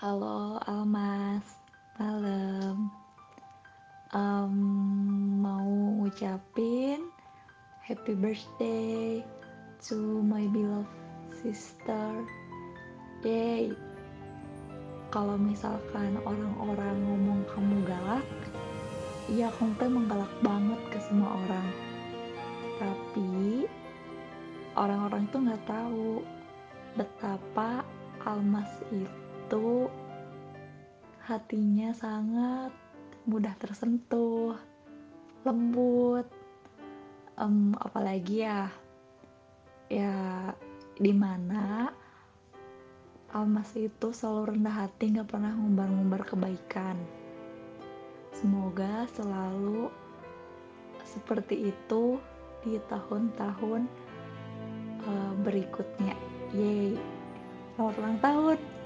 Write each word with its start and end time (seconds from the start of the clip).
Halo 0.00 0.56
Almas, 0.64 1.44
malam. 2.00 2.88
Em, 4.16 4.56
mau 5.44 5.68
ngucapin 6.00 7.04
happy 7.84 8.16
birthday 8.16 9.20
to 9.76 10.24
my 10.24 10.48
beloved 10.56 10.88
sister. 11.44 12.16
Yay. 13.28 13.76
Kalau 15.12 15.36
misalkan 15.36 16.16
orang-orang 16.24 16.96
ngomong 17.04 17.44
kamu 17.52 17.84
galak, 17.84 18.24
iya 19.28 19.52
kamu 19.60 19.76
tuh 19.76 19.84
emang 19.84 20.08
banget 20.40 20.80
ke 20.88 20.98
semua 21.12 21.36
orang. 21.44 21.68
Tapi 22.80 23.68
orang-orang 24.80 25.28
tuh 25.28 25.44
nggak 25.44 25.64
tahu 25.68 26.24
betapa 26.96 27.84
Almas 28.24 28.80
itu 28.88 29.20
hatinya 31.30 31.90
sangat 31.94 32.70
mudah 33.26 33.54
tersentuh, 33.58 34.58
lembut, 35.46 36.26
em, 37.38 37.70
apalagi 37.78 38.42
ya, 38.42 38.66
ya 39.86 40.50
di 40.98 41.12
mana 41.14 41.94
Almas 43.30 43.70
itu 43.78 44.10
selalu 44.10 44.58
rendah 44.58 44.74
hati, 44.86 45.14
nggak 45.14 45.30
pernah 45.30 45.54
ngumbar-ngumbar 45.54 46.26
kebaikan. 46.26 46.98
Semoga 48.34 49.06
selalu 49.14 49.86
seperti 51.06 51.70
itu 51.70 52.18
di 52.66 52.74
tahun-tahun 52.90 53.86
uh, 55.06 55.32
berikutnya. 55.46 56.18
Yeay, 56.50 56.98
selamat 57.78 57.94
ulang 58.02 58.18
tahun! 58.18 58.79